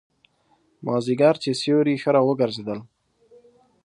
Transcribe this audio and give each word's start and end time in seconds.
مازیګر 0.85 1.35
چې 1.43 1.51
سیوري 1.61 1.95
ښه 2.01 2.09
را 2.15 2.21
وګرځېدل. 2.25 2.79